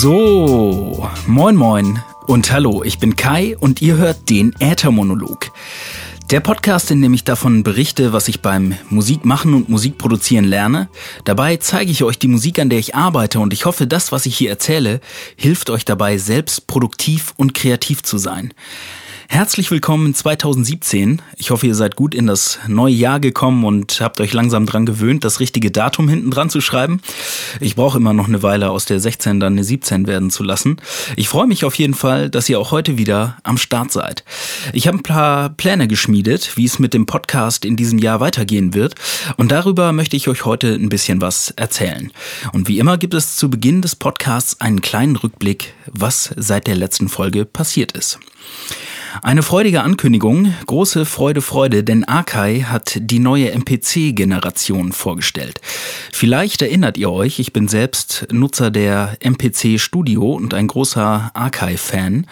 So. 0.00 1.06
Moin, 1.26 1.56
moin. 1.56 2.02
Und 2.26 2.50
hallo, 2.50 2.82
ich 2.82 2.98
bin 2.98 3.16
Kai 3.16 3.54
und 3.60 3.82
ihr 3.82 3.98
hört 3.98 4.30
den 4.30 4.54
Äthermonolog. 4.58 5.50
Der 6.30 6.40
Podcast, 6.40 6.90
in 6.90 7.02
dem 7.02 7.12
ich 7.12 7.24
davon 7.24 7.64
berichte, 7.64 8.14
was 8.14 8.28
ich 8.28 8.40
beim 8.40 8.74
Musikmachen 8.88 9.52
und 9.52 9.68
Musikproduzieren 9.68 10.46
lerne. 10.46 10.88
Dabei 11.26 11.58
zeige 11.58 11.90
ich 11.90 12.02
euch 12.02 12.18
die 12.18 12.28
Musik, 12.28 12.58
an 12.58 12.70
der 12.70 12.78
ich 12.78 12.94
arbeite 12.94 13.40
und 13.40 13.52
ich 13.52 13.66
hoffe, 13.66 13.86
das, 13.86 14.10
was 14.10 14.24
ich 14.24 14.38
hier 14.38 14.48
erzähle, 14.48 15.02
hilft 15.36 15.68
euch 15.68 15.84
dabei, 15.84 16.16
selbst 16.16 16.66
produktiv 16.66 17.34
und 17.36 17.52
kreativ 17.52 18.02
zu 18.02 18.16
sein. 18.16 18.54
Herzlich 19.32 19.70
willkommen 19.70 20.06
in 20.06 20.14
2017. 20.14 21.22
Ich 21.36 21.52
hoffe, 21.52 21.68
ihr 21.68 21.76
seid 21.76 21.94
gut 21.94 22.16
in 22.16 22.26
das 22.26 22.58
neue 22.66 22.92
Jahr 22.92 23.20
gekommen 23.20 23.64
und 23.64 24.00
habt 24.00 24.20
euch 24.20 24.32
langsam 24.32 24.66
dran 24.66 24.86
gewöhnt, 24.86 25.24
das 25.24 25.38
richtige 25.38 25.70
Datum 25.70 26.08
hinten 26.08 26.32
dran 26.32 26.50
zu 26.50 26.60
schreiben. 26.60 27.00
Ich 27.60 27.76
brauche 27.76 27.98
immer 27.98 28.12
noch 28.12 28.26
eine 28.26 28.42
Weile 28.42 28.70
aus 28.70 28.86
der 28.86 28.98
16 28.98 29.38
dann 29.38 29.52
eine 29.52 29.62
17 29.62 30.08
werden 30.08 30.30
zu 30.30 30.42
lassen. 30.42 30.78
Ich 31.14 31.28
freue 31.28 31.46
mich 31.46 31.64
auf 31.64 31.76
jeden 31.76 31.94
Fall, 31.94 32.28
dass 32.28 32.48
ihr 32.48 32.58
auch 32.58 32.72
heute 32.72 32.98
wieder 32.98 33.36
am 33.44 33.56
Start 33.56 33.92
seid. 33.92 34.24
Ich 34.72 34.88
habe 34.88 34.98
ein 34.98 35.04
paar 35.04 35.50
Pläne 35.50 35.86
geschmiedet, 35.86 36.56
wie 36.56 36.64
es 36.64 36.80
mit 36.80 36.92
dem 36.92 37.06
Podcast 37.06 37.64
in 37.64 37.76
diesem 37.76 38.00
Jahr 38.00 38.18
weitergehen 38.18 38.74
wird 38.74 38.96
und 39.36 39.52
darüber 39.52 39.92
möchte 39.92 40.16
ich 40.16 40.26
euch 40.26 40.44
heute 40.44 40.74
ein 40.74 40.88
bisschen 40.88 41.20
was 41.20 41.52
erzählen. 41.52 42.12
Und 42.52 42.66
wie 42.66 42.80
immer 42.80 42.98
gibt 42.98 43.14
es 43.14 43.36
zu 43.36 43.48
Beginn 43.48 43.80
des 43.80 43.94
Podcasts 43.94 44.60
einen 44.60 44.80
kleinen 44.80 45.14
Rückblick, 45.14 45.72
was 45.86 46.34
seit 46.36 46.66
der 46.66 46.74
letzten 46.74 47.08
Folge 47.08 47.44
passiert 47.44 47.92
ist. 47.92 48.18
Eine 49.22 49.42
freudige 49.42 49.82
Ankündigung, 49.82 50.54
große 50.66 51.04
Freude, 51.04 51.42
Freude, 51.42 51.82
denn 51.82 52.04
Akai 52.04 52.60
hat 52.60 52.96
die 53.00 53.18
neue 53.18 53.50
MPC-Generation 53.50 54.92
vorgestellt. 54.92 55.60
Vielleicht 56.12 56.62
erinnert 56.62 56.96
ihr 56.96 57.10
euch, 57.10 57.40
ich 57.40 57.52
bin 57.52 57.66
selbst 57.66 58.28
Nutzer 58.30 58.70
der 58.70 59.16
MPC 59.20 59.80
Studio 59.80 60.32
und 60.32 60.54
ein 60.54 60.68
großer 60.68 61.32
Akai-Fan. 61.34 62.26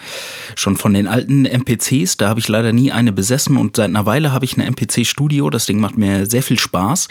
Schon 0.55 0.77
von 0.77 0.93
den 0.93 1.07
alten 1.07 1.43
MPCs, 1.45 2.17
da 2.17 2.29
habe 2.29 2.39
ich 2.39 2.47
leider 2.47 2.71
nie 2.71 2.91
eine 2.91 3.11
besessen 3.11 3.57
und 3.57 3.75
seit 3.75 3.89
einer 3.89 4.05
Weile 4.05 4.31
habe 4.31 4.45
ich 4.45 4.57
eine 4.57 4.65
MPC 4.65 5.05
Studio, 5.05 5.49
das 5.49 5.65
Ding 5.65 5.79
macht 5.79 5.97
mir 5.97 6.25
sehr 6.25 6.43
viel 6.43 6.59
Spaß. 6.59 7.09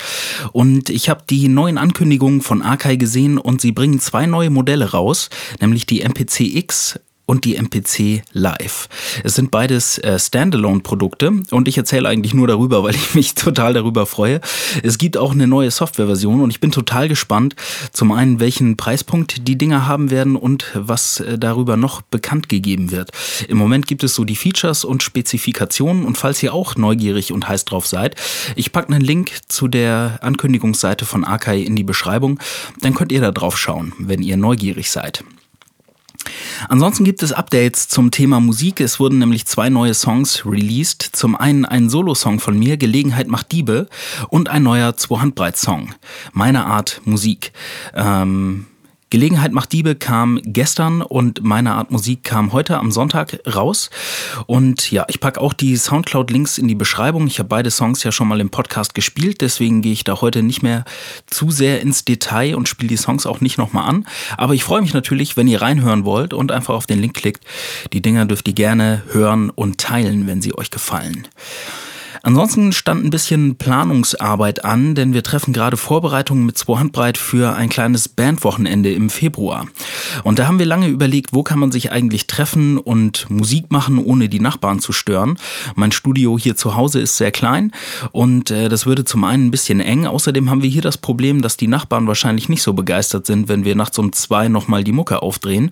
Und 0.52 0.88
ich 0.88 1.08
habe 1.10 1.24
die 1.28 1.48
neuen 1.48 1.78
Ankündigungen 1.78 2.40
von 2.40 2.62
Akai 2.62 2.96
gesehen 2.96 3.36
und 3.38 3.60
sie 3.60 3.72
bringen 3.72 4.00
zwei 4.00 4.26
neue 4.26 4.50
Modelle 4.50 4.92
raus, 4.92 5.28
nämlich 5.60 5.84
die 5.84 6.00
MPC 6.00 6.40
X 6.40 6.98
und 7.28 7.44
die 7.44 7.56
MPC 7.56 8.22
Live. 8.32 8.88
Es 9.22 9.34
sind 9.34 9.50
beides 9.50 9.98
äh, 9.98 10.18
Standalone-Produkte 10.18 11.42
und 11.50 11.68
ich 11.68 11.76
erzähle 11.76 12.08
eigentlich 12.08 12.32
nur 12.32 12.48
darüber, 12.48 12.82
weil 12.84 12.94
ich 12.94 13.14
mich 13.14 13.34
total 13.34 13.74
darüber 13.74 14.06
freue. 14.06 14.40
Es 14.82 14.96
gibt 14.96 15.18
auch 15.18 15.32
eine 15.32 15.46
neue 15.46 15.70
Softwareversion 15.70 16.40
und 16.40 16.50
ich 16.50 16.58
bin 16.58 16.72
total 16.72 17.06
gespannt, 17.06 17.54
zum 17.92 18.12
einen, 18.12 18.40
welchen 18.40 18.78
Preispunkt 18.78 19.46
die 19.46 19.58
Dinger 19.58 19.86
haben 19.86 20.10
werden 20.10 20.36
und 20.36 20.72
was 20.74 21.20
äh, 21.20 21.38
darüber 21.38 21.76
noch 21.76 22.00
bekannt 22.00 22.48
gegeben 22.48 22.90
wird. 22.90 23.10
Im 23.46 23.58
Moment 23.58 23.86
gibt 23.86 24.04
es 24.04 24.14
so 24.14 24.24
die 24.24 24.36
Features 24.36 24.86
und 24.86 25.02
Spezifikationen 25.02 26.06
und 26.06 26.16
falls 26.16 26.42
ihr 26.42 26.54
auch 26.54 26.76
neugierig 26.76 27.30
und 27.30 27.46
heiß 27.46 27.66
drauf 27.66 27.86
seid, 27.86 28.16
ich 28.56 28.72
packe 28.72 28.88
einen 28.88 29.04
Link 29.04 29.32
zu 29.48 29.68
der 29.68 30.20
Ankündigungsseite 30.22 31.04
von 31.04 31.24
Akai 31.24 31.60
in 31.60 31.76
die 31.76 31.84
Beschreibung, 31.84 32.38
dann 32.80 32.94
könnt 32.94 33.12
ihr 33.12 33.20
da 33.20 33.32
drauf 33.32 33.58
schauen, 33.58 33.92
wenn 33.98 34.22
ihr 34.22 34.38
neugierig 34.38 34.90
seid. 34.90 35.24
Ansonsten 36.68 37.04
gibt 37.04 37.22
es 37.22 37.32
Updates 37.32 37.88
zum 37.88 38.10
Thema 38.10 38.40
Musik. 38.40 38.80
Es 38.80 39.00
wurden 39.00 39.18
nämlich 39.18 39.46
zwei 39.46 39.68
neue 39.68 39.94
Songs 39.94 40.44
released. 40.44 41.02
Zum 41.02 41.36
einen 41.36 41.64
ein 41.64 41.88
Solo-Song 41.88 42.40
von 42.40 42.58
mir, 42.58 42.76
Gelegenheit 42.76 43.28
macht 43.28 43.52
Diebe, 43.52 43.88
und 44.28 44.48
ein 44.48 44.62
neuer 44.62 44.96
Zwei-Handbreit-Song, 44.96 45.94
Meine 46.32 46.66
Art 46.66 47.00
Musik. 47.04 47.52
Ähm 47.94 48.66
Gelegenheit 49.10 49.52
macht 49.52 49.72
Diebe 49.72 49.94
kam 49.94 50.38
gestern 50.42 51.02
und 51.02 51.42
meine 51.42 51.72
Art 51.72 51.90
Musik 51.90 52.24
kam 52.24 52.52
heute 52.52 52.78
am 52.78 52.92
Sonntag 52.92 53.40
raus. 53.46 53.90
Und 54.46 54.90
ja, 54.90 55.06
ich 55.08 55.20
packe 55.20 55.40
auch 55.40 55.52
die 55.52 55.76
Soundcloud-Links 55.76 56.58
in 56.58 56.68
die 56.68 56.74
Beschreibung. 56.74 57.26
Ich 57.26 57.38
habe 57.38 57.48
beide 57.48 57.70
Songs 57.70 58.02
ja 58.02 58.12
schon 58.12 58.28
mal 58.28 58.40
im 58.40 58.50
Podcast 58.50 58.94
gespielt, 58.94 59.40
deswegen 59.40 59.80
gehe 59.80 59.92
ich 59.92 60.04
da 60.04 60.20
heute 60.20 60.42
nicht 60.42 60.62
mehr 60.62 60.84
zu 61.26 61.50
sehr 61.50 61.80
ins 61.80 62.04
Detail 62.04 62.54
und 62.54 62.68
spiele 62.68 62.88
die 62.88 62.96
Songs 62.96 63.24
auch 63.26 63.40
nicht 63.40 63.58
nochmal 63.58 63.88
an. 63.88 64.06
Aber 64.36 64.54
ich 64.54 64.64
freue 64.64 64.82
mich 64.82 64.94
natürlich, 64.94 65.36
wenn 65.36 65.48
ihr 65.48 65.62
reinhören 65.62 66.04
wollt 66.04 66.34
und 66.34 66.52
einfach 66.52 66.74
auf 66.74 66.86
den 66.86 67.00
Link 67.00 67.14
klickt. 67.14 67.44
Die 67.92 68.02
Dinger 68.02 68.26
dürft 68.26 68.46
ihr 68.48 68.54
gerne 68.54 69.02
hören 69.12 69.50
und 69.50 69.78
teilen, 69.78 70.26
wenn 70.26 70.42
sie 70.42 70.56
euch 70.56 70.70
gefallen. 70.70 71.26
Ansonsten 72.22 72.72
stand 72.72 73.04
ein 73.04 73.10
bisschen 73.10 73.56
Planungsarbeit 73.56 74.64
an, 74.64 74.94
denn 74.94 75.12
wir 75.12 75.22
treffen 75.22 75.52
gerade 75.52 75.76
Vorbereitungen 75.76 76.46
mit 76.46 76.58
zwei 76.58 76.78
Handbreit 76.78 77.18
für 77.18 77.54
ein 77.54 77.68
kleines 77.68 78.08
Bandwochenende 78.08 78.92
im 78.92 79.10
Februar. 79.10 79.66
Und 80.24 80.38
da 80.38 80.46
haben 80.46 80.58
wir 80.58 80.66
lange 80.66 80.88
überlegt, 80.88 81.32
wo 81.32 81.42
kann 81.42 81.58
man 81.58 81.72
sich 81.72 81.92
eigentlich 81.92 82.26
treffen 82.26 82.78
und 82.78 83.30
Musik 83.30 83.70
machen, 83.70 83.98
ohne 83.98 84.28
die 84.28 84.40
Nachbarn 84.40 84.80
zu 84.80 84.92
stören. 84.92 85.38
Mein 85.74 85.92
Studio 85.92 86.38
hier 86.38 86.56
zu 86.56 86.74
Hause 86.74 87.00
ist 87.00 87.16
sehr 87.16 87.30
klein 87.30 87.72
und 88.12 88.50
äh, 88.50 88.68
das 88.68 88.86
würde 88.86 89.04
zum 89.04 89.24
einen 89.24 89.46
ein 89.46 89.50
bisschen 89.50 89.80
eng. 89.80 90.06
Außerdem 90.06 90.50
haben 90.50 90.62
wir 90.62 90.70
hier 90.70 90.82
das 90.82 90.98
Problem, 90.98 91.42
dass 91.42 91.56
die 91.56 91.68
Nachbarn 91.68 92.06
wahrscheinlich 92.06 92.48
nicht 92.48 92.62
so 92.62 92.72
begeistert 92.72 93.26
sind, 93.26 93.48
wenn 93.48 93.64
wir 93.64 93.74
nachts 93.74 93.98
um 93.98 94.12
zwei 94.12 94.48
nochmal 94.48 94.84
die 94.84 94.92
Mucke 94.92 95.22
aufdrehen. 95.22 95.70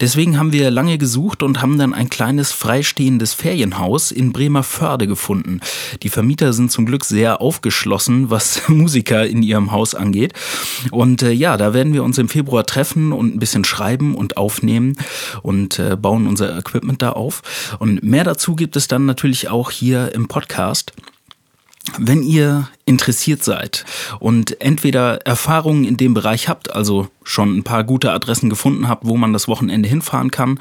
Deswegen 0.00 0.38
haben 0.38 0.52
wir 0.52 0.70
lange 0.70 0.98
gesucht 0.98 1.42
und 1.42 1.62
haben 1.62 1.78
dann 1.78 1.94
ein 1.94 2.10
kleines 2.10 2.52
freistehendes 2.52 3.34
Ferienhaus 3.34 4.12
in 4.12 4.32
Bremerförde 4.32 5.06
gefunden. 5.06 5.60
Die 6.02 6.08
Vermieter 6.08 6.52
sind 6.52 6.70
zum 6.70 6.86
Glück 6.86 7.04
sehr 7.04 7.40
aufgeschlossen, 7.40 8.30
was 8.30 8.62
Musiker 8.68 9.26
in 9.26 9.42
ihrem 9.42 9.72
Haus 9.72 9.94
angeht. 9.94 10.32
Und 10.90 11.22
äh, 11.22 11.32
ja, 11.32 11.56
da 11.56 11.74
werden 11.74 11.92
wir 11.92 12.04
uns 12.04 12.18
im 12.18 12.28
Februar 12.28 12.66
treffen 12.66 13.12
und 13.12 13.34
ein 13.34 13.38
bisschen 13.38 13.64
schreiben 13.64 14.14
und 14.14 14.36
aufnehmen 14.36 14.96
und 15.42 15.78
äh, 15.78 15.96
bauen 15.96 16.26
unser 16.26 16.56
Equipment 16.56 17.02
da 17.02 17.12
auf. 17.12 17.76
Und 17.78 18.02
mehr 18.02 18.24
dazu 18.24 18.56
gibt 18.56 18.76
es 18.76 18.88
dann 18.88 19.06
natürlich 19.06 19.48
auch 19.48 19.70
hier 19.70 20.14
im 20.14 20.28
Podcast. 20.28 20.92
Wenn 21.96 22.22
ihr 22.22 22.68
interessiert 22.84 23.44
seid 23.44 23.84
und 24.18 24.60
entweder 24.60 25.26
Erfahrungen 25.26 25.84
in 25.84 25.96
dem 25.96 26.14
Bereich 26.14 26.48
habt, 26.48 26.74
also 26.74 27.08
schon 27.22 27.58
ein 27.58 27.62
paar 27.62 27.84
gute 27.84 28.12
Adressen 28.12 28.48
gefunden 28.48 28.88
habt, 28.88 29.06
wo 29.06 29.16
man 29.16 29.32
das 29.32 29.46
Wochenende 29.46 29.88
hinfahren 29.88 30.30
kann, 30.30 30.58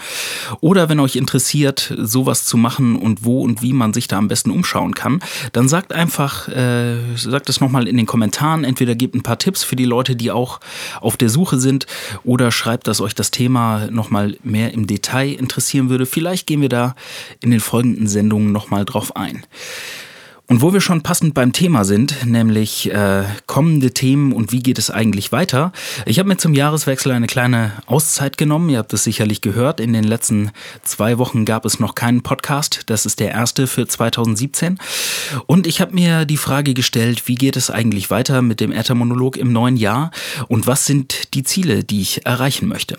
oder 0.59 0.89
wenn 0.89 0.99
euch 0.99 1.15
interessiert, 1.15 1.93
sowas 1.97 2.45
zu 2.45 2.57
machen 2.57 2.97
und 2.97 3.23
wo 3.23 3.41
und 3.41 3.61
wie 3.61 3.71
man 3.73 3.93
sich 3.93 4.07
da 4.07 4.17
am 4.17 4.27
besten 4.27 4.51
umschauen 4.51 4.93
kann, 4.93 5.21
dann 5.53 5.69
sagt 5.69 5.93
einfach, 5.93 6.49
äh, 6.49 6.97
sagt 7.15 7.49
es 7.49 7.61
nochmal 7.61 7.87
in 7.87 7.97
den 7.97 8.05
Kommentaren, 8.05 8.63
entweder 8.63 8.95
gebt 8.95 9.15
ein 9.15 9.23
paar 9.23 9.39
Tipps 9.39 9.63
für 9.63 9.77
die 9.77 9.85
Leute, 9.85 10.15
die 10.15 10.31
auch 10.31 10.59
auf 10.99 11.17
der 11.17 11.29
Suche 11.29 11.59
sind, 11.59 11.87
oder 12.23 12.51
schreibt, 12.51 12.87
dass 12.87 12.99
euch 13.01 13.15
das 13.15 13.31
Thema 13.31 13.87
nochmal 13.89 14.37
mehr 14.43 14.73
im 14.73 14.87
Detail 14.87 15.33
interessieren 15.33 15.89
würde. 15.89 16.05
Vielleicht 16.05 16.47
gehen 16.47 16.61
wir 16.61 16.69
da 16.69 16.95
in 17.41 17.51
den 17.51 17.61
folgenden 17.61 18.07
Sendungen 18.07 18.51
nochmal 18.51 18.83
drauf 18.83 19.15
ein. 19.15 19.43
Und 20.49 20.61
wo 20.61 20.71
wir 20.71 20.79
schon 20.79 21.01
passend 21.01 21.33
beim 21.33 21.51
Thema 21.51 21.83
sind, 21.83 22.25
nämlich 22.25 22.89
äh, 22.89 23.25
kommende 23.47 23.91
Themen 23.91 24.31
und 24.31 24.53
wie 24.53 24.63
geht 24.63 24.79
es 24.79 24.89
eigentlich 24.89 25.33
weiter. 25.33 25.73
Ich 26.05 26.19
habe 26.19 26.29
mir 26.29 26.37
zum 26.37 26.53
Jahreswechsel 26.53 27.11
eine 27.11 27.27
kleine 27.27 27.73
Auszeit 27.85 28.37
genommen. 28.37 28.69
Ihr 28.69 28.77
habt 28.77 28.93
es 28.93 29.03
sicherlich 29.03 29.41
gehört. 29.41 29.81
In 29.81 29.91
den 29.91 30.05
letzten 30.05 30.51
zwei 30.83 31.17
Wochen 31.17 31.43
gab 31.43 31.65
es 31.65 31.81
noch 31.81 31.95
keinen 31.95 32.23
Podcast. 32.23 32.83
Das 32.85 33.05
ist 33.05 33.19
der 33.19 33.31
erste 33.31 33.67
für 33.67 33.87
2017. 33.87 34.79
Und 35.47 35.67
ich 35.67 35.81
habe 35.81 35.93
mir 35.93 36.23
die 36.23 36.37
Frage 36.37 36.73
gestellt, 36.73 37.27
wie 37.27 37.35
geht 37.35 37.57
es 37.57 37.69
eigentlich 37.69 38.09
weiter 38.09 38.41
mit 38.41 38.61
dem 38.61 38.71
Äthermonolog 38.71 39.35
im 39.35 39.51
neuen 39.51 39.75
Jahr 39.75 40.11
und 40.47 40.65
was 40.65 40.85
sind 40.85 41.33
die 41.33 41.43
Ziele, 41.43 41.83
die 41.83 41.99
ich 41.99 42.25
erreichen 42.25 42.69
möchte. 42.69 42.97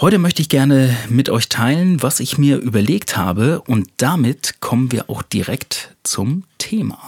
Heute 0.00 0.20
möchte 0.20 0.42
ich 0.42 0.48
gerne 0.48 0.96
mit 1.08 1.28
euch 1.28 1.48
teilen, 1.48 2.00
was 2.04 2.20
ich 2.20 2.38
mir 2.38 2.58
überlegt 2.58 3.16
habe 3.16 3.62
und 3.62 3.88
damit 3.96 4.60
kommen 4.60 4.92
wir 4.92 5.10
auch 5.10 5.22
direkt 5.22 5.96
zum 6.04 6.44
Thema. 6.58 7.00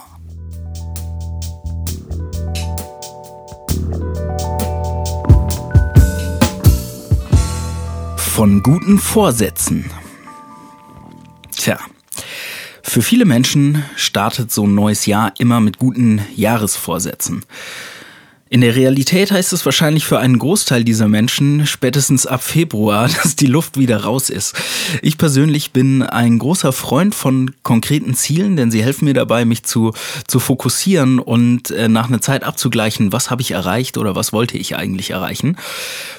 Von 8.17 8.61
guten 8.61 8.99
Vorsätzen. 8.99 9.89
Tja, 11.55 11.79
für 12.83 13.01
viele 13.01 13.23
Menschen 13.23 13.85
startet 13.95 14.51
so 14.51 14.67
ein 14.67 14.75
neues 14.75 15.05
Jahr 15.05 15.31
immer 15.39 15.61
mit 15.61 15.77
guten 15.77 16.19
Jahresvorsätzen. 16.35 17.45
In 18.53 18.59
der 18.59 18.75
Realität 18.75 19.31
heißt 19.31 19.53
es 19.53 19.63
wahrscheinlich 19.63 20.03
für 20.03 20.19
einen 20.19 20.37
Großteil 20.37 20.83
dieser 20.83 21.07
Menschen 21.07 21.65
spätestens 21.65 22.25
ab 22.25 22.43
Februar, 22.43 23.07
dass 23.23 23.37
die 23.37 23.45
Luft 23.45 23.77
wieder 23.77 24.03
raus 24.03 24.29
ist. 24.29 24.55
Ich 25.01 25.17
persönlich 25.17 25.71
bin 25.71 26.03
ein 26.03 26.37
großer 26.37 26.73
Freund 26.73 27.15
von 27.15 27.51
konkreten 27.63 28.13
Zielen, 28.13 28.57
denn 28.57 28.69
sie 28.69 28.83
helfen 28.83 29.05
mir 29.05 29.13
dabei, 29.13 29.45
mich 29.45 29.63
zu, 29.63 29.93
zu 30.27 30.41
fokussieren 30.41 31.19
und 31.19 31.71
äh, 31.71 31.87
nach 31.87 32.09
einer 32.09 32.19
Zeit 32.19 32.43
abzugleichen, 32.43 33.13
was 33.13 33.31
habe 33.31 33.41
ich 33.41 33.51
erreicht 33.51 33.97
oder 33.97 34.17
was 34.17 34.33
wollte 34.33 34.57
ich 34.57 34.75
eigentlich 34.75 35.11
erreichen. 35.11 35.55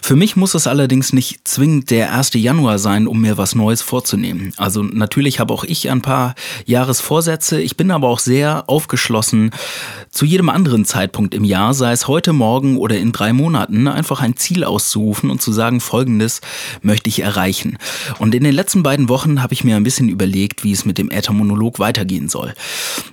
Für 0.01 0.17
mich 0.17 0.35
muss 0.35 0.55
es 0.55 0.67
allerdings 0.67 1.13
nicht 1.13 1.47
zwingend 1.47 1.91
der 1.91 2.15
1. 2.15 2.33
Januar 2.33 2.79
sein, 2.79 3.09
um 3.09 3.21
mir 3.21 3.37
was 3.37 3.55
Neues 3.55 3.83
vorzunehmen. 3.83 4.55
Also 4.57 4.83
natürlich 4.83 5.39
habe 5.39 5.53
auch 5.53 5.65
ich 5.65 5.91
ein 5.91 6.01
paar 6.01 6.35
Jahresvorsätze. 6.65 7.61
Ich 7.61 7.77
bin 7.77 7.91
aber 7.91 8.09
auch 8.09 8.21
sehr 8.21 8.71
aufgeschlossen 8.71 9.51
zu 10.11 10.25
jedem 10.25 10.49
anderen 10.49 10.87
Zeitpunkt 10.87 11.35
im 11.35 11.45
Jahr, 11.45 11.75
sei 11.75 11.93
es 11.93 12.09
heute 12.09 12.22
heute, 12.23 12.33
morgen 12.33 12.77
oder 12.77 12.99
in 12.99 13.11
drei 13.11 13.33
Monaten 13.33 13.89
einfach 13.89 14.21
ein 14.21 14.37
Ziel 14.37 14.63
auszurufen 14.63 15.29
und 15.29 15.43
zu 15.43 15.51
sagen, 15.51 15.81
folgendes 15.81 16.41
möchte 16.81 17.09
ich 17.09 17.19
erreichen. 17.19 17.79
Und 18.21 18.33
in 18.37 18.45
den 18.45 18.55
letzten 18.55 18.85
beiden 18.85 19.09
Wochen 19.09 19.43
habe 19.43 19.55
ich 19.55 19.65
mir 19.65 19.75
ein 19.75 19.83
bisschen 19.83 20.09
überlegt, 20.09 20.63
wie 20.63 20.71
es 20.71 20.85
mit 20.85 20.99
dem 20.99 21.11
Äthermonolog 21.11 21.81
weitergehen 21.81 22.29
soll. 22.29 22.55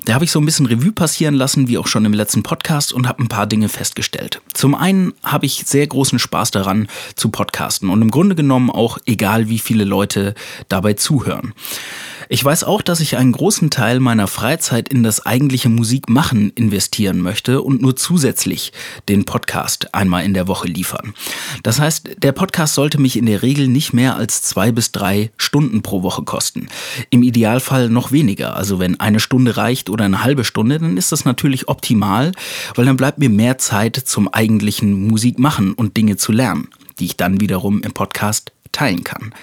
Da 0.06 0.14
habe 0.14 0.26
ich 0.26 0.32
so 0.32 0.40
ein 0.40 0.46
bisschen 0.46 0.68
Revue 0.68 0.92
passieren 0.92 1.34
lassen, 1.34 1.68
wie 1.68 1.80
auch 1.80 1.88
schon 1.88 2.06
im 2.06 2.14
letzten 2.14 2.44
Podcast 2.44 2.94
und 2.94 3.08
habe 3.08 3.24
ein 3.24 3.30
paar 3.30 3.48
Dinge 3.48 3.68
festgestellt. 3.68 4.42
Zum 4.54 4.76
einen 4.76 5.14
habe 5.24 5.48
ich 5.48 5.64
sehr 5.66 5.88
großen 5.88 6.20
Spaß 6.20 6.52
daran 6.52 6.88
zu 7.16 7.30
podcasten 7.30 7.90
und 7.90 8.04
im 8.04 8.12
Grunde 8.12 8.36
genommen 8.36 8.70
auch 8.70 9.00
egal, 9.08 9.50
wie 9.50 9.58
viele 9.58 9.86
Leute 9.86 10.36
dabei 10.68 10.94
zuhören. 10.94 11.56
Ich 12.32 12.46
weiß 12.46 12.64
auch, 12.64 12.84
dass 12.84 13.00
ich 13.00 13.18
einen 13.18 13.32
großen 13.32 13.72
Teil 13.72 14.00
meiner 14.00 14.28
Freizeit 14.28 14.88
in 14.88 15.02
das 15.02 15.26
eigentliche 15.26 15.68
Musikmachen 15.68 16.52
investieren 16.52 17.22
möchte 17.22 17.64
und 17.64 17.82
nur 17.82 17.96
zusätzlich 17.96 18.72
den 19.08 19.26
Podcast 19.26 19.94
einmal 19.94 20.26
in 20.26 20.34
der 20.34 20.48
Woche 20.48 20.68
liefern. 20.68 21.14
Das 21.64 21.80
heißt, 21.80 22.10
der 22.18 22.32
Podcast 22.32 22.76
sollte 22.76 23.00
mich 23.00 23.18
in 23.18 23.26
der 23.26 23.42
Regel 23.42 23.68
nicht 23.68 23.94
mehr 23.94 24.16
als 24.16 24.42
zwei 24.42 24.72
bis 24.72 24.92
drei 24.92 25.32
Stunden 25.38 25.82
pro 25.82 26.04
Woche 26.04 26.24
kosten. 26.24 26.68
Im 27.10 27.24
Idealfall 27.24 27.90
noch 27.90 28.12
weniger. 28.12 28.56
Also 28.56 28.80
wenn 28.80 29.00
eine 29.00 29.20
Stunde 29.20 29.58
reicht 29.58 29.90
oder 29.90 30.06
eine 30.06 30.24
halbe 30.24 30.44
Stunde, 30.44 30.80
dann 30.80 30.98
ist 30.98 31.12
das 31.12 31.26
natürlich 31.26 31.68
optimal, 31.68 32.32
weil 32.76 32.86
dann 32.86 32.98
bleibt 32.98 33.20
mir 33.20 33.30
mehr 33.30 33.58
Zeit 33.58 33.96
zum 33.96 34.28
eigentlichen 34.28 35.08
Musikmachen 35.08 35.74
und 35.74 35.98
Dinge 35.98 36.18
zu 36.18 36.32
lernen, 36.32 36.68
die 37.00 37.06
ich 37.06 37.18
dann 37.18 37.40
wiederum 37.40 37.82
im 37.82 37.94
Podcast 37.94 38.52
teilen 38.72 39.04
kann. 39.04 39.34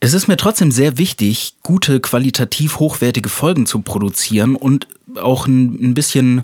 Es 0.00 0.12
ist 0.12 0.28
mir 0.28 0.36
trotzdem 0.36 0.70
sehr 0.70 0.98
wichtig, 0.98 1.54
gute, 1.62 2.00
qualitativ 2.00 2.78
hochwertige 2.78 3.28
Folgen 3.28 3.66
zu 3.66 3.80
produzieren 3.80 4.54
und 4.54 4.86
auch 5.16 5.46
ein, 5.46 5.94
bisschen 5.94 6.42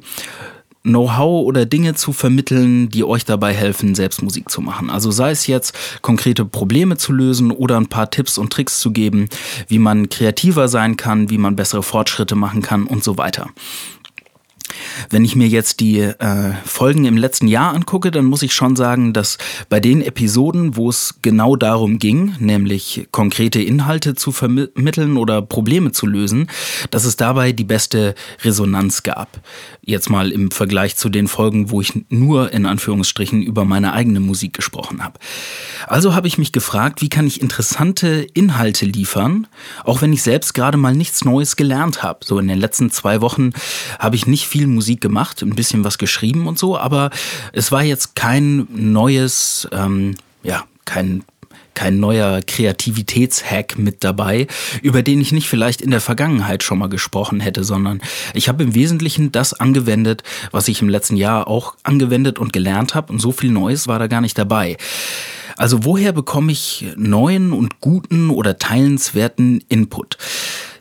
Know-how 0.82 1.44
oder 1.44 1.66
Dinge 1.66 1.94
zu 1.94 2.12
vermitteln, 2.12 2.88
die 2.88 3.04
euch 3.04 3.26
dabei 3.26 3.52
helfen, 3.52 3.94
selbst 3.94 4.22
Musik 4.22 4.50
zu 4.50 4.62
machen. 4.62 4.88
Also 4.88 5.10
sei 5.10 5.30
es 5.30 5.46
jetzt 5.46 5.74
konkrete 6.00 6.46
Probleme 6.46 6.96
zu 6.96 7.12
lösen 7.12 7.50
oder 7.50 7.76
ein 7.76 7.88
paar 7.88 8.10
Tipps 8.10 8.38
und 8.38 8.50
Tricks 8.50 8.80
zu 8.80 8.90
geben, 8.90 9.28
wie 9.68 9.78
man 9.78 10.08
kreativer 10.08 10.68
sein 10.68 10.96
kann, 10.96 11.28
wie 11.28 11.38
man 11.38 11.54
bessere 11.54 11.82
Fortschritte 11.82 12.34
machen 12.34 12.62
kann 12.62 12.84
und 12.84 13.04
so 13.04 13.18
weiter. 13.18 13.50
Wenn 15.08 15.24
ich 15.24 15.36
mir 15.36 15.48
jetzt 15.48 15.80
die 15.80 16.00
äh, 16.00 16.52
Folgen 16.64 17.04
im 17.04 17.16
letzten 17.16 17.48
Jahr 17.48 17.74
angucke, 17.74 18.10
dann 18.10 18.24
muss 18.24 18.42
ich 18.42 18.52
schon 18.54 18.76
sagen, 18.76 19.12
dass 19.12 19.38
bei 19.68 19.80
den 19.80 20.02
Episoden, 20.02 20.76
wo 20.76 20.88
es 20.88 21.16
genau 21.22 21.56
darum 21.56 21.98
ging, 21.98 22.34
nämlich 22.38 23.08
konkrete 23.10 23.60
Inhalte 23.60 24.14
zu 24.14 24.32
vermitteln 24.32 25.16
oder 25.16 25.42
Probleme 25.42 25.92
zu 25.92 26.06
lösen, 26.06 26.48
dass 26.90 27.04
es 27.04 27.16
dabei 27.16 27.52
die 27.52 27.64
beste 27.64 28.14
Resonanz 28.42 29.02
gab. 29.02 29.40
Jetzt 29.82 30.10
mal 30.10 30.32
im 30.32 30.50
Vergleich 30.50 30.96
zu 30.96 31.08
den 31.08 31.28
Folgen, 31.28 31.70
wo 31.70 31.80
ich 31.80 31.92
nur 32.08 32.52
in 32.52 32.66
Anführungsstrichen 32.66 33.42
über 33.42 33.64
meine 33.64 33.92
eigene 33.92 34.20
Musik 34.20 34.54
gesprochen 34.54 35.02
habe. 35.02 35.18
Also 35.86 36.14
habe 36.14 36.28
ich 36.28 36.38
mich 36.38 36.52
gefragt, 36.52 37.00
wie 37.00 37.08
kann 37.08 37.26
ich 37.26 37.40
interessante 37.40 38.26
Inhalte 38.34 38.86
liefern, 38.86 39.46
auch 39.84 40.02
wenn 40.02 40.12
ich 40.12 40.22
selbst 40.22 40.54
gerade 40.54 40.78
mal 40.78 40.94
nichts 40.94 41.24
Neues 41.24 41.56
gelernt 41.56 42.02
habe. 42.02 42.20
So 42.24 42.38
in 42.38 42.48
den 42.48 42.58
letzten 42.58 42.90
zwei 42.90 43.20
Wochen 43.20 43.52
habe 43.98 44.16
ich 44.16 44.26
nicht 44.26 44.46
viel 44.46 44.59
Musik 44.66 45.00
gemacht, 45.00 45.42
ein 45.42 45.54
bisschen 45.54 45.84
was 45.84 45.98
geschrieben 45.98 46.46
und 46.46 46.58
so, 46.58 46.78
aber 46.78 47.10
es 47.52 47.72
war 47.72 47.82
jetzt 47.82 48.16
kein 48.16 48.66
neues, 48.70 49.68
ähm, 49.72 50.16
ja, 50.42 50.64
kein 50.84 51.24
kein 51.74 51.98
neuer 51.98 52.42
Kreativitätshack 52.46 53.78
mit 53.78 54.04
dabei, 54.04 54.48
über 54.82 55.02
den 55.02 55.18
ich 55.18 55.32
nicht 55.32 55.48
vielleicht 55.48 55.80
in 55.80 55.90
der 55.90 56.02
Vergangenheit 56.02 56.62
schon 56.62 56.78
mal 56.78 56.90
gesprochen 56.90 57.40
hätte, 57.40 57.64
sondern 57.64 58.02
ich 58.34 58.50
habe 58.50 58.62
im 58.62 58.74
Wesentlichen 58.74 59.32
das 59.32 59.54
angewendet, 59.54 60.22
was 60.50 60.68
ich 60.68 60.82
im 60.82 60.90
letzten 60.90 61.16
Jahr 61.16 61.48
auch 61.48 61.76
angewendet 61.82 62.38
und 62.38 62.52
gelernt 62.52 62.94
habe 62.94 63.10
und 63.10 63.18
so 63.18 63.32
viel 63.32 63.50
Neues 63.50 63.88
war 63.88 63.98
da 63.98 64.08
gar 64.08 64.20
nicht 64.20 64.36
dabei. 64.36 64.76
Also 65.56 65.84
woher 65.84 66.12
bekomme 66.12 66.52
ich 66.52 66.86
neuen 66.96 67.52
und 67.52 67.80
guten 67.80 68.30
oder 68.30 68.58
teilenswerten 68.58 69.64
Input? 69.68 70.18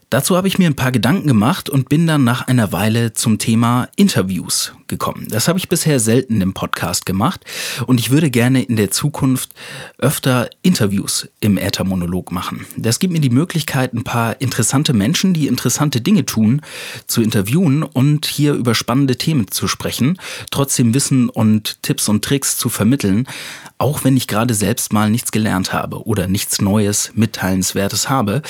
Dazu 0.09 0.35
habe 0.35 0.47
ich 0.47 0.57
mir 0.57 0.65
ein 0.67 0.75
paar 0.75 0.91
Gedanken 0.91 1.27
gemacht 1.27 1.69
und 1.69 1.87
bin 1.87 2.07
dann 2.07 2.23
nach 2.23 2.47
einer 2.47 2.71
Weile 2.71 3.13
zum 3.13 3.37
Thema 3.37 3.89
Interviews 3.95 4.73
gekommen. 4.87 5.27
Das 5.29 5.47
habe 5.47 5.59
ich 5.59 5.69
bisher 5.69 5.99
selten 5.99 6.41
im 6.41 6.55
Podcast 6.55 7.05
gemacht 7.05 7.45
und 7.85 7.99
ich 7.99 8.09
würde 8.09 8.31
gerne 8.31 8.63
in 8.63 8.75
der 8.75 8.89
Zukunft 8.89 9.51
öfter 9.99 10.49
Interviews 10.63 11.29
im 11.41 11.59
Äthermonolog 11.59 12.31
machen. 12.31 12.65
Das 12.75 12.97
gibt 12.97 13.13
mir 13.13 13.21
die 13.21 13.29
Möglichkeit, 13.29 13.93
ein 13.93 14.03
paar 14.03 14.41
interessante 14.41 14.93
Menschen, 14.93 15.35
die 15.35 15.45
interessante 15.45 16.01
Dinge 16.01 16.25
tun, 16.25 16.63
zu 17.05 17.21
interviewen 17.21 17.83
und 17.83 18.25
hier 18.25 18.53
über 18.53 18.73
spannende 18.73 19.15
Themen 19.15 19.51
zu 19.51 19.67
sprechen, 19.67 20.17
trotzdem 20.49 20.95
Wissen 20.95 21.29
und 21.29 21.83
Tipps 21.83 22.09
und 22.09 22.25
Tricks 22.25 22.57
zu 22.57 22.69
vermitteln, 22.69 23.27
auch 23.79 24.03
wenn 24.03 24.17
ich 24.17 24.27
gerade 24.27 24.53
selbst 24.53 24.91
mal 24.91 25.09
nichts 25.09 25.31
gelernt 25.31 25.71
habe 25.71 26.05
oder 26.05 26.27
nichts 26.27 26.61
Neues, 26.61 27.11
Mitteilenswertes 27.15 28.09
habe, 28.09 28.41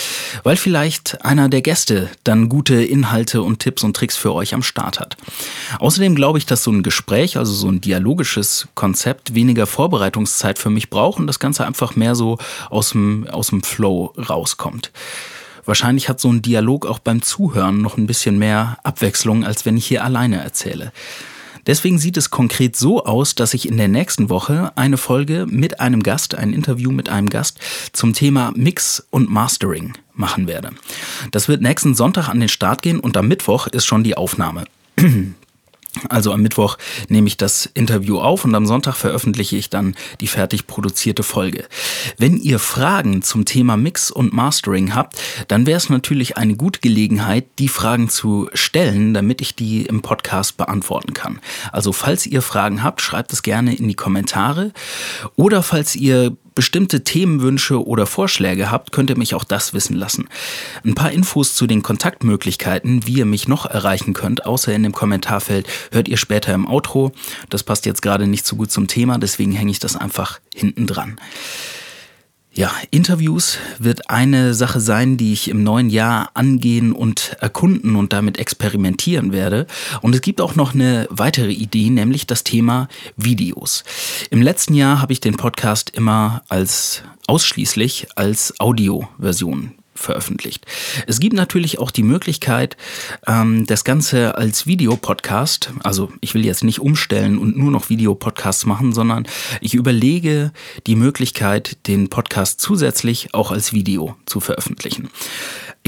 weil 0.43 0.57
vielleicht 0.57 1.23
einer 1.23 1.49
der 1.49 1.61
Gäste 1.61 2.09
dann 2.23 2.49
gute 2.49 2.83
Inhalte 2.83 3.43
und 3.43 3.59
Tipps 3.59 3.83
und 3.83 3.95
Tricks 3.95 4.17
für 4.17 4.33
euch 4.33 4.55
am 4.55 4.63
Start 4.63 4.99
hat. 4.99 5.17
Außerdem 5.79 6.15
glaube 6.15 6.39
ich, 6.39 6.47
dass 6.47 6.63
so 6.63 6.71
ein 6.71 6.81
Gespräch, 6.81 7.37
also 7.37 7.53
so 7.53 7.69
ein 7.69 7.79
dialogisches 7.79 8.67
Konzept, 8.73 9.35
weniger 9.35 9.67
Vorbereitungszeit 9.67 10.57
für 10.57 10.71
mich 10.71 10.89
braucht 10.89 11.19
und 11.19 11.27
das 11.27 11.39
Ganze 11.39 11.63
einfach 11.63 11.95
mehr 11.95 12.15
so 12.15 12.39
aus 12.71 12.89
dem, 12.89 13.27
aus 13.27 13.49
dem 13.49 13.61
Flow 13.61 14.13
rauskommt. 14.17 14.91
Wahrscheinlich 15.65 16.09
hat 16.09 16.19
so 16.19 16.31
ein 16.31 16.41
Dialog 16.41 16.87
auch 16.87 16.97
beim 16.97 17.21
Zuhören 17.21 17.83
noch 17.83 17.97
ein 17.97 18.07
bisschen 18.07 18.39
mehr 18.39 18.79
Abwechslung, 18.81 19.45
als 19.45 19.63
wenn 19.67 19.77
ich 19.77 19.85
hier 19.85 20.03
alleine 20.03 20.41
erzähle. 20.41 20.91
Deswegen 21.69 22.00
sieht 22.00 22.18
es 22.18 22.31
konkret 22.31 22.75
so 22.75 23.06
aus, 23.06 23.36
dass 23.36 23.54
ich 23.54 23.68
in 23.68 23.77
der 23.77 23.88
nächsten 23.88 24.31
Woche 24.31 24.71
eine 24.75 24.98
Folge 24.98 25.45
mit 25.48 25.80
einem 25.80 26.01
Gast, 26.01 26.33
ein 26.33 26.51
Interview 26.51 26.89
mit 26.92 27.10
einem 27.10 27.30
Gast 27.30 27.60
zum 27.94 28.13
Thema 28.13 28.51
Mix 28.56 29.06
und 29.12 29.30
Mastering 29.30 29.94
machen 30.16 30.48
werde. 30.48 30.71
Das 31.30 31.48
wird 31.48 31.62
nächsten 31.62 31.94
Sonntag 31.94 32.27
an 32.27 32.39
den 32.39 32.50
Start 32.50 32.81
gehen 32.81 33.00
und 33.00 33.16
am 33.18 33.27
Mittwoch 33.27 33.68
ist 33.68 33.86
schon 33.86 34.04
die 34.04 34.18
Aufnahme. 34.18 34.66
Also 36.07 36.31
am 36.31 36.41
Mittwoch 36.41 36.77
nehme 37.07 37.27
ich 37.27 37.36
das 37.36 37.65
Interview 37.74 38.19
auf 38.19 38.45
und 38.45 38.53
am 38.53 38.68
Sonntag 38.68 38.95
veröffentliche 38.95 39.57
ich 39.57 39.69
dann 39.69 39.95
die 40.21 40.27
fertig 40.27 40.68
produzierte 40.68 41.24
Folge. 41.24 41.65
Wenn 42.18 42.38
ihr 42.38 42.59
Fragen 42.59 43.23
zum 43.23 43.45
Thema 43.45 43.75
Mix 43.75 44.11
und 44.11 44.31
Mastering 44.31 44.94
habt, 44.94 45.19
dann 45.47 45.66
wäre 45.66 45.78
es 45.78 45.90
natürlich 45.90 46.37
eine 46.37 46.56
gute 46.56 46.80
Gelegenheit, 46.80 47.47
die 47.57 47.68
Fragen 47.68 48.07
zu 48.07 48.49
stellen, 48.54 49.13
damit 49.16 49.42
ich 49.42 49.56
die 49.56 49.81
im 49.81 50.02
Podcast 50.02 50.57
beantworten 50.57 51.13
kann. 51.13 51.40
Also 51.71 51.92
falls 51.92 52.28
ihr 52.28 52.44
Fragen 52.44 52.83
habt, 52.83 53.02
schreibt 53.02 53.33
es 53.33 53.42
gerne 53.42 53.75
in 53.75 53.87
die 53.87 53.95
Kommentare 53.95 54.71
oder 55.35 55.63
falls 55.63 55.95
ihr 55.95 56.37
bestimmte 56.59 57.06
Themenwünsche 57.06 57.87
oder 57.87 58.06
Vorschläge 58.06 58.69
habt, 58.69 58.92
könnt 58.92 59.09
ihr 59.09 59.18
mich 59.18 59.33
auch 59.33 59.45
das 59.45 59.73
wissen 59.73 59.95
lassen. 59.95 60.28
Ein 60.83 60.94
paar 60.94 61.09
Infos 61.09 61.56
zu 61.56 61.68
den 61.68 61.83
Kontaktmöglichkeiten, 61.83 63.07
wie 63.07 63.19
ihr 63.19 63.25
mich 63.25 63.47
noch 63.47 63.66
erreichen 63.66 64.13
könnt, 64.13 64.45
außer 64.45 64.73
in 64.73 64.83
dem 64.83 64.92
Kommentarfeld, 64.92 65.69
hört 65.94 66.09
ihr 66.09 66.18
später 66.18 66.54
im 66.54 66.68
Outro. 66.68 67.13
Das 67.49 67.63
passt 67.63 67.85
jetzt 67.85 68.01
gerade 68.01 68.28
nicht 68.28 68.45
so 68.45 68.57
gut 68.57 68.71
zum 68.71 68.89
Thema, 68.89 69.18
deswegen 69.18 69.54
hänge 69.54 69.71
ich 69.71 69.80
das 69.80 69.95
einfach 69.95 70.42
hinten 70.54 70.85
dran. 70.85 71.18
Ja, 72.51 72.71
Interviews 72.89 73.57
wird 73.77 74.09
eine 74.09 74.56
Sache 74.56 74.79
sein, 74.79 75.18
die 75.18 75.33
ich 75.33 75.49
im 75.49 75.63
neuen 75.63 75.89
Jahr 75.89 76.31
angehen 76.33 76.94
und 76.94 77.37
erkunden 77.39 77.95
und 77.95 78.11
damit 78.11 78.39
experimentieren 78.39 79.31
werde. 79.31 79.68
Und 80.01 80.15
es 80.15 80.21
gibt 80.21 80.41
auch 80.41 80.56
noch 80.56 80.73
eine 80.73 81.07
weitere 81.11 81.51
Idee, 81.51 81.91
nämlich 81.91 82.25
das 82.25 82.44
Thema 82.44 82.87
Videos. 83.15 83.83
Im 84.31 84.41
letzten 84.41 84.73
Jahr 84.73 84.99
habe 84.99 85.13
ich 85.13 85.19
den 85.19 85.37
Podcast 85.37 85.91
immer 85.91 86.41
als 86.49 87.03
ausschließlich 87.27 88.07
als 88.15 88.59
Audioversion 88.59 89.73
veröffentlicht. 89.99 90.65
Es 91.07 91.19
gibt 91.19 91.35
natürlich 91.35 91.79
auch 91.79 91.91
die 91.91 92.03
Möglichkeit, 92.03 92.77
ähm, 93.27 93.65
das 93.65 93.83
Ganze 93.83 94.37
als 94.37 94.65
Videopodcast, 94.65 95.71
also 95.83 96.11
ich 96.21 96.33
will 96.33 96.45
jetzt 96.45 96.63
nicht 96.63 96.79
umstellen 96.79 97.37
und 97.37 97.57
nur 97.57 97.71
noch 97.71 97.89
Videopodcasts 97.89 98.65
machen, 98.65 98.94
sondern 98.94 99.27
ich 99.61 99.73
überlege 99.73 100.51
die 100.87 100.95
Möglichkeit, 100.95 101.87
den 101.87 102.09
Podcast 102.09 102.59
zusätzlich 102.59 103.33
auch 103.33 103.51
als 103.51 103.73
Video 103.73 104.15
zu 104.25 104.39
veröffentlichen. 104.39 105.09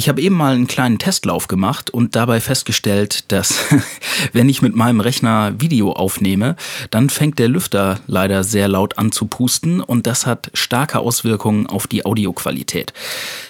Ich 0.02 0.10
habe 0.10 0.20
eben 0.20 0.36
mal 0.36 0.56
einen 0.56 0.66
kleinen 0.66 0.98
Testlauf 0.98 1.48
gemacht 1.48 1.92
und 1.92 2.16
dabei 2.16 2.40
festgestellt, 2.40 3.32
dass 3.32 3.60
wenn 4.34 4.50
ich 4.50 4.64
mit 4.64 4.76
meinem 4.76 5.00
Rechner 5.00 5.54
Video 5.62 5.92
aufnehme, 5.92 6.56
dann 6.90 7.12
fängt 7.12 7.38
der 7.38 7.48
Lüfter 7.48 8.00
leider 8.08 8.44
sehr 8.44 8.68
laut 8.68 8.98
an 8.98 9.12
zu 9.12 9.28
pusten 9.28 9.80
und 9.80 10.08
das 10.08 10.26
hat 10.26 10.50
starke 10.56 10.98
Auswirkungen 10.98 11.68
auf 11.68 11.86
die 11.86 12.04
Audioqualität. 12.04 12.94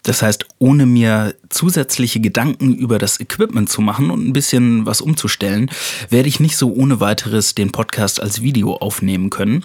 Das 0.03 0.21
heißt, 0.21 0.45
ohne 0.59 0.85
mir 0.85 1.35
zusätzliche 1.51 2.19
Gedanken 2.19 2.75
über 2.75 2.97
das 2.97 3.19
Equipment 3.19 3.69
zu 3.69 3.81
machen 3.81 4.09
und 4.09 4.27
ein 4.27 4.33
bisschen 4.33 4.85
was 4.85 5.01
umzustellen, 5.01 5.69
werde 6.09 6.29
ich 6.29 6.39
nicht 6.39 6.57
so 6.57 6.73
ohne 6.73 6.99
weiteres 6.99 7.55
den 7.55 7.71
Podcast 7.71 8.21
als 8.21 8.41
Video 8.41 8.75
aufnehmen 8.75 9.29
können. 9.29 9.63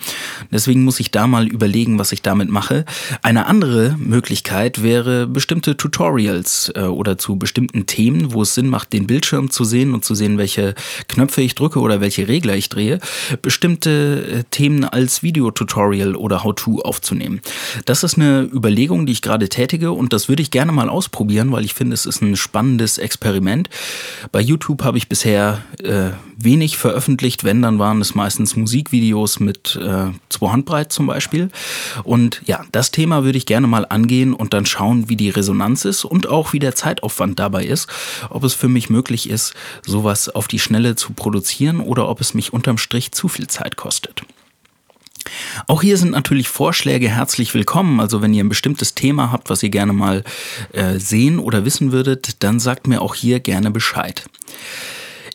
Deswegen 0.51 0.85
muss 0.85 1.01
ich 1.01 1.11
da 1.11 1.27
mal 1.27 1.47
überlegen, 1.47 1.99
was 1.99 2.13
ich 2.13 2.23
damit 2.23 2.49
mache. 2.49 2.85
Eine 3.23 3.47
andere 3.47 3.97
Möglichkeit 3.99 4.83
wäre 4.83 5.27
bestimmte 5.27 5.77
Tutorials 5.77 6.73
äh, 6.75 6.83
oder 6.83 7.19
zu 7.19 7.37
bestimmten 7.37 7.87
Themen, 7.87 8.33
wo 8.33 8.43
es 8.43 8.55
Sinn 8.55 8.69
macht, 8.69 8.93
den 8.93 9.07
Bildschirm 9.07 9.51
zu 9.51 9.65
sehen 9.65 9.95
und 9.95 10.05
zu 10.05 10.15
sehen, 10.15 10.39
welche 10.39 10.75
Knöpfe 11.09 11.43
ich 11.43 11.55
drücke 11.55 11.81
oder 11.81 12.01
welche 12.01 12.29
Regler 12.29 12.57
ich 12.57 12.69
drehe, 12.69 13.01
bestimmte 13.43 14.27
äh, 14.41 14.45
Themen 14.51 14.85
als 14.85 15.23
Videotutorial 15.23 16.17
oder 16.17 16.45
How-To 16.45 16.81
aufzunehmen. 16.83 17.41
Das 17.85 18.03
ist 18.03 18.17
eine 18.17 18.43
Überlegung, 18.43 19.07
die 19.07 19.13
ich 19.13 19.23
gerade 19.23 19.49
tätige 19.49 19.93
und 19.93 20.13
das 20.13 20.29
würde 20.29 20.43
ich 20.43 20.51
gerne 20.51 20.73
mal 20.73 20.89
ausprobieren, 20.89 21.53
weil 21.53 21.65
ich 21.65 21.75
finde, 21.77 21.95
es 21.95 22.07
ist 22.07 22.23
ein 22.23 22.37
spannendes 22.37 22.99
Experiment. 22.99 23.69
Bei 24.33 24.41
YouTube 24.41 24.83
habe 24.83 24.99
ich 24.99 25.09
bisher 25.09 25.63
äh, 25.83 26.11
wenig 26.37 26.77
veröffentlicht, 26.77 27.45
wenn, 27.45 27.63
dann 27.63 27.79
waren 27.79 28.01
es 28.01 28.15
meistens 28.15 28.57
Musikvideos 28.57 29.41
mit 29.41 29.77
äh, 29.77 30.11
zwei 30.29 30.49
Handbreit 30.51 30.93
zum 30.93 31.07
Beispiel. 31.07 31.51
Und 32.05 32.43
ja, 32.47 32.65
das 32.73 32.91
Thema 32.91 33.25
würde 33.25 33.39
ich 33.39 33.47
gerne 33.47 33.67
mal 33.67 33.87
angehen 33.89 34.35
und 34.35 34.53
dann 34.53 34.67
schauen, 34.67 35.09
wie 35.09 35.17
die 35.17 35.31
Resonanz 35.31 35.85
ist 35.85 36.05
und 36.05 36.29
auch 36.29 36.53
wie 36.53 36.59
der 36.59 36.75
Zeitaufwand 36.75 37.39
dabei 37.39 37.65
ist, 37.65 37.89
ob 38.31 38.45
es 38.45 38.55
für 38.55 38.69
mich 38.69 38.91
möglich 38.91 39.29
ist, 39.29 39.55
sowas 39.85 40.29
auf 40.29 40.49
die 40.49 40.59
Schnelle 40.59 40.97
zu 40.97 41.13
produzieren 41.13 41.81
oder 41.81 42.09
ob 42.09 42.21
es 42.21 42.35
mich 42.35 42.53
unterm 42.53 42.79
Strich 42.79 43.13
zu 43.13 43.29
viel 43.29 43.47
Zeit 43.47 43.77
kostet. 43.77 44.23
Auch 45.67 45.83
hier 45.83 45.97
sind 45.97 46.13
natürlich 46.13 46.49
Vorschläge 46.49 47.09
herzlich 47.09 47.55
willkommen. 47.55 48.01
Also 48.01 48.23
wenn 48.23 48.35
ihr 48.35 48.45
ein 48.45 48.49
bestimmtes 48.49 48.95
Thema 48.95 49.33
habt, 49.33 49.51
was 49.51 49.63
ihr 49.63 49.71
gerne 49.71 49.93
mal 49.93 50.25
äh, 50.73 50.99
sehen 50.99 51.39
oder 51.39 51.65
wissen 51.65 51.93
würdet, 51.93 52.43
dann 52.43 52.61
sagt 52.61 52.87
mir 52.87 53.03
auch 53.03 53.15
hier 53.15 53.41
gerne 53.41 53.71
Bescheid. 53.71 54.25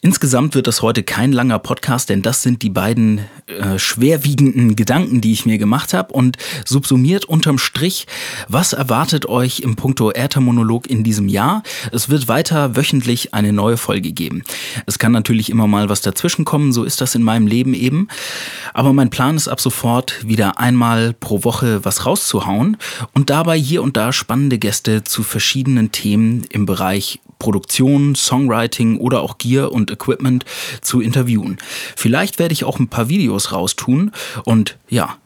Insgesamt 0.03 0.55
wird 0.55 0.65
das 0.65 0.81
heute 0.81 1.03
kein 1.03 1.31
langer 1.31 1.59
Podcast, 1.59 2.09
denn 2.09 2.23
das 2.23 2.41
sind 2.41 2.63
die 2.63 2.71
beiden 2.71 3.19
äh, 3.45 3.77
schwerwiegenden 3.77 4.75
Gedanken, 4.75 5.21
die 5.21 5.31
ich 5.31 5.45
mir 5.45 5.59
gemacht 5.59 5.93
habe 5.93 6.11
und 6.11 6.37
subsumiert 6.65 7.25
unterm 7.25 7.59
Strich, 7.59 8.07
was 8.47 8.73
erwartet 8.73 9.27
euch 9.27 9.59
im 9.59 9.75
Punkto 9.75 10.09
Äthermonolog 10.11 10.89
in 10.89 11.03
diesem 11.03 11.29
Jahr? 11.29 11.61
Es 11.91 12.09
wird 12.09 12.27
weiter 12.27 12.75
wöchentlich 12.75 13.35
eine 13.35 13.53
neue 13.53 13.77
Folge 13.77 14.11
geben. 14.11 14.41
Es 14.87 14.97
kann 14.97 15.11
natürlich 15.11 15.51
immer 15.51 15.67
mal 15.67 15.87
was 15.87 16.01
dazwischen 16.01 16.45
kommen, 16.45 16.73
so 16.73 16.83
ist 16.83 16.99
das 16.99 17.13
in 17.13 17.21
meinem 17.21 17.45
Leben 17.45 17.75
eben. 17.75 18.07
Aber 18.73 18.93
mein 18.93 19.11
Plan 19.11 19.35
ist 19.35 19.49
ab 19.49 19.61
sofort 19.61 20.27
wieder 20.27 20.57
einmal 20.57 21.13
pro 21.13 21.43
Woche 21.43 21.85
was 21.85 22.07
rauszuhauen 22.07 22.77
und 23.13 23.29
dabei 23.29 23.55
hier 23.55 23.83
und 23.83 23.97
da 23.97 24.13
spannende 24.13 24.57
Gäste 24.57 25.03
zu 25.03 25.21
verschiedenen 25.21 25.91
Themen 25.91 26.45
im 26.49 26.65
Bereich 26.65 27.19
Produktion, 27.41 28.13
Songwriting 28.13 28.99
oder 28.99 29.21
auch 29.21 29.39
Gear 29.39 29.71
und 29.71 29.89
Equipment 29.89 30.45
zu 30.81 31.01
interviewen. 31.01 31.57
Vielleicht 31.95 32.37
werde 32.37 32.53
ich 32.53 32.65
auch 32.65 32.77
ein 32.77 32.87
paar 32.87 33.09
Videos 33.09 33.51
raustun 33.51 34.11
und 34.45 34.77
ja, 34.89 35.17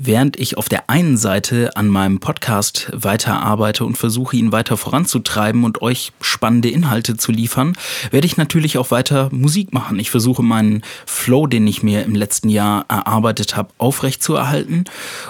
Während 0.00 0.38
ich 0.38 0.56
auf 0.56 0.68
der 0.68 0.88
einen 0.88 1.16
Seite 1.16 1.76
an 1.76 1.88
meinem 1.88 2.20
Podcast 2.20 2.88
weiterarbeite 2.92 3.84
und 3.84 3.98
versuche, 3.98 4.36
ihn 4.36 4.52
weiter 4.52 4.76
voranzutreiben 4.76 5.64
und 5.64 5.82
euch 5.82 6.12
spannende 6.20 6.68
Inhalte 6.68 7.16
zu 7.16 7.32
liefern, 7.32 7.76
werde 8.12 8.26
ich 8.26 8.36
natürlich 8.36 8.78
auch 8.78 8.92
weiter 8.92 9.28
Musik 9.32 9.72
machen. 9.72 9.98
Ich 9.98 10.10
versuche 10.10 10.42
meinen 10.42 10.82
Flow, 11.04 11.48
den 11.48 11.66
ich 11.66 11.82
mir 11.82 12.04
im 12.04 12.14
letzten 12.14 12.48
Jahr 12.48 12.84
erarbeitet 12.88 13.56
habe, 13.56 13.70
aufrechtzuerhalten 13.78 14.84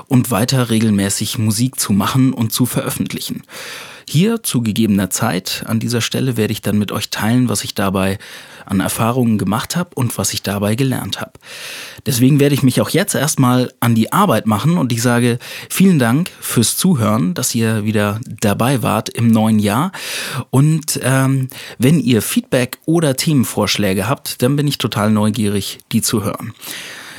und 0.06 0.30
weiter 0.30 0.68
regelmäßig 0.68 1.38
Musik 1.38 1.80
zu 1.80 1.94
machen 1.94 2.34
und 2.34 2.52
zu 2.52 2.66
veröffentlichen. 2.66 3.44
Hier 4.10 4.42
zu 4.42 4.62
gegebener 4.62 5.10
Zeit 5.10 5.64
an 5.66 5.80
dieser 5.80 6.00
Stelle 6.00 6.38
werde 6.38 6.52
ich 6.52 6.62
dann 6.62 6.78
mit 6.78 6.92
euch 6.92 7.10
teilen, 7.10 7.50
was 7.50 7.62
ich 7.62 7.74
dabei 7.74 8.16
an 8.64 8.80
Erfahrungen 8.80 9.36
gemacht 9.36 9.76
habe 9.76 9.90
und 9.96 10.16
was 10.16 10.32
ich 10.32 10.40
dabei 10.40 10.76
gelernt 10.76 11.20
habe. 11.20 11.32
Deswegen 12.06 12.40
werde 12.40 12.54
ich 12.54 12.62
mich 12.62 12.80
auch 12.80 12.88
jetzt 12.88 13.14
erstmal 13.14 13.70
an 13.80 13.94
die 13.94 14.10
Arbeit 14.10 14.46
machen 14.46 14.78
und 14.78 14.94
ich 14.94 15.02
sage 15.02 15.38
vielen 15.68 15.98
Dank 15.98 16.30
fürs 16.40 16.78
Zuhören, 16.78 17.34
dass 17.34 17.54
ihr 17.54 17.84
wieder 17.84 18.18
dabei 18.40 18.82
wart 18.82 19.10
im 19.10 19.28
neuen 19.28 19.58
Jahr. 19.58 19.92
Und 20.48 20.98
ähm, 21.02 21.48
wenn 21.76 22.00
ihr 22.00 22.22
Feedback 22.22 22.78
oder 22.86 23.14
Themenvorschläge 23.14 24.08
habt, 24.08 24.40
dann 24.40 24.56
bin 24.56 24.66
ich 24.66 24.78
total 24.78 25.10
neugierig, 25.10 25.80
die 25.92 26.00
zu 26.00 26.24
hören. 26.24 26.54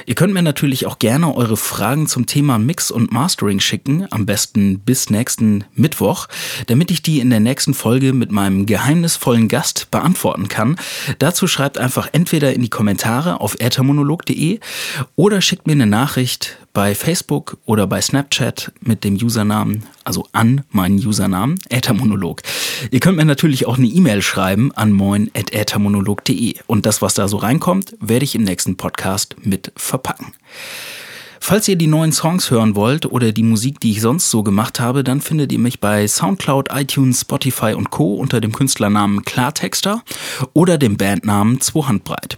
Ihr 0.09 0.15
könnt 0.15 0.33
mir 0.33 0.41
natürlich 0.41 0.87
auch 0.87 0.97
gerne 0.97 1.35
eure 1.35 1.55
Fragen 1.55 2.07
zum 2.07 2.25
Thema 2.25 2.57
Mix 2.57 2.89
und 2.89 3.11
Mastering 3.11 3.59
schicken, 3.59 4.07
am 4.09 4.25
besten 4.25 4.79
bis 4.79 5.11
nächsten 5.11 5.65
Mittwoch, 5.75 6.27
damit 6.65 6.89
ich 6.89 7.03
die 7.03 7.19
in 7.19 7.29
der 7.29 7.39
nächsten 7.39 7.75
Folge 7.75 8.11
mit 8.13 8.31
meinem 8.31 8.65
geheimnisvollen 8.65 9.47
Gast 9.47 9.91
beantworten 9.91 10.47
kann. 10.47 10.77
Dazu 11.19 11.45
schreibt 11.45 11.77
einfach 11.77 12.09
entweder 12.11 12.51
in 12.53 12.63
die 12.63 12.71
Kommentare 12.71 13.39
auf 13.39 13.57
äthermonolog.de 13.59 14.59
oder 15.15 15.41
schickt 15.41 15.67
mir 15.67 15.73
eine 15.73 15.85
Nachricht 15.85 16.57
bei 16.79 16.95
Facebook 16.95 17.57
oder 17.65 17.88
bei 17.88 18.00
Snapchat 18.00 18.71
mit 18.79 19.03
dem 19.03 19.15
Usernamen, 19.15 19.83
also 20.05 20.25
an 20.31 20.63
meinen 20.71 21.05
Usernamen, 21.05 21.59
Äthermonolog. 21.67 22.41
Ihr 22.89 23.01
könnt 23.01 23.17
mir 23.17 23.25
natürlich 23.25 23.65
auch 23.65 23.77
eine 23.77 23.88
E-Mail 23.88 24.21
schreiben 24.21 24.71
an 24.75 24.93
moin.äthermonolog.de 24.93 26.55
und 26.67 26.86
das, 26.86 27.01
was 27.01 27.15
da 27.15 27.27
so 27.27 27.36
reinkommt, 27.36 27.98
werde 28.00 28.24
ich 28.24 28.33
im 28.33 28.43
nächsten 28.43 28.77
Podcast 28.77 29.36
mit 29.43 29.74
verpacken. 29.75 30.27
Falls 31.41 31.67
ihr 31.67 31.75
die 31.75 31.88
neuen 31.88 32.13
Songs 32.13 32.50
hören 32.50 32.77
wollt 32.77 33.05
oder 33.05 33.33
die 33.33 33.43
Musik, 33.43 33.81
die 33.81 33.91
ich 33.91 34.00
sonst 34.00 34.29
so 34.29 34.41
gemacht 34.41 34.79
habe, 34.79 35.03
dann 35.03 35.19
findet 35.19 35.51
ihr 35.51 35.59
mich 35.59 35.81
bei 35.81 36.07
Soundcloud, 36.07 36.69
iTunes, 36.71 37.19
Spotify 37.19 37.74
und 37.74 37.89
Co. 37.89 38.13
unter 38.13 38.39
dem 38.39 38.53
Künstlernamen 38.53 39.25
Klartexter 39.25 40.01
oder 40.53 40.77
dem 40.77 40.95
Bandnamen 40.95 41.59
Zwohandbreit. 41.59 42.38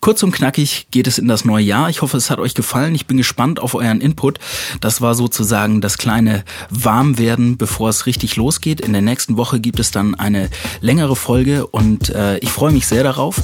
Kurz 0.00 0.22
und 0.22 0.32
knackig 0.32 0.88
geht 0.90 1.06
es 1.06 1.18
in 1.18 1.28
das 1.28 1.44
neue 1.44 1.64
Jahr. 1.64 1.88
Ich 1.88 2.02
hoffe, 2.02 2.16
es 2.16 2.30
hat 2.30 2.38
euch 2.38 2.54
gefallen. 2.54 2.94
Ich 2.94 3.06
bin 3.06 3.16
gespannt 3.16 3.60
auf 3.60 3.74
euren 3.74 4.00
Input. 4.00 4.38
Das 4.80 5.00
war 5.00 5.14
sozusagen 5.14 5.80
das 5.80 5.98
kleine 5.98 6.44
Warmwerden, 6.70 7.56
bevor 7.56 7.88
es 7.88 8.06
richtig 8.06 8.36
losgeht. 8.36 8.80
In 8.80 8.92
der 8.92 9.02
nächsten 9.02 9.36
Woche 9.36 9.60
gibt 9.60 9.80
es 9.80 9.90
dann 9.90 10.14
eine 10.14 10.50
längere 10.80 11.16
Folge 11.16 11.66
und 11.66 12.10
äh, 12.10 12.38
ich 12.38 12.50
freue 12.50 12.72
mich 12.72 12.86
sehr 12.86 13.02
darauf. 13.02 13.40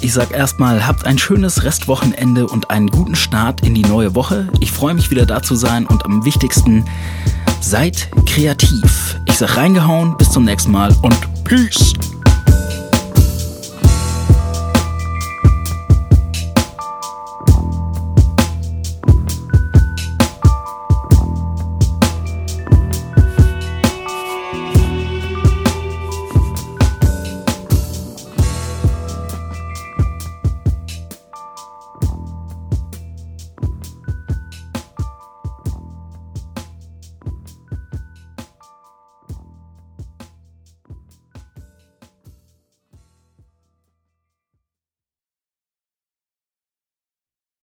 Ich 0.00 0.12
sage 0.12 0.34
erstmal, 0.34 0.86
habt 0.86 1.04
ein 1.06 1.18
schönes 1.18 1.64
Restwochenende 1.64 2.46
und 2.46 2.70
einen 2.70 2.88
guten 2.88 3.16
Start 3.16 3.64
in 3.64 3.74
die 3.74 3.82
neue 3.82 4.14
Woche. 4.14 4.48
Ich 4.60 4.72
freue 4.72 4.94
mich 4.94 5.10
wieder 5.10 5.26
da 5.26 5.42
zu 5.42 5.54
sein 5.54 5.86
und 5.86 6.04
am 6.04 6.24
wichtigsten, 6.24 6.84
seid 7.60 8.08
kreativ. 8.26 9.18
Ich 9.26 9.34
sag 9.38 9.56
reingehauen, 9.56 10.16
bis 10.16 10.30
zum 10.30 10.44
nächsten 10.44 10.72
Mal 10.72 10.94
und 11.02 11.44
Peace. 11.44 11.94